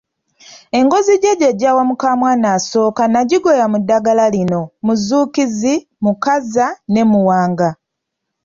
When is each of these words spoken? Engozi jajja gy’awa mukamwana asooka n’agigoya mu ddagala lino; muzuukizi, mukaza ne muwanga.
Engozi 0.79 1.13
jajja 1.23 1.49
gy’awa 1.59 1.81
mukamwana 1.89 2.47
asooka 2.57 3.03
n’agigoya 3.11 3.65
mu 3.71 3.77
ddagala 3.81 4.25
lino; 4.35 4.61
muzuukizi, 4.85 5.75
mukaza 6.03 6.67
ne 6.93 7.03
muwanga. 7.09 7.69